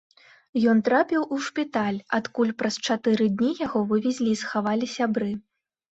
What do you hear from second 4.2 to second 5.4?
і схавалі сябры.